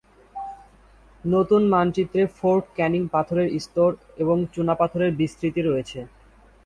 নতুন 1.23 1.61
মানচিত্রে 1.73 2.23
Fort 2.37 2.65
Canning 2.75 3.01
পাথরের 3.13 3.47
স্তর 3.61 3.89
এবং 4.17 4.37
চুনাপাথরের 4.53 5.11
বিস্তৃতি 5.19 5.61
রয়েছে। 5.63 5.99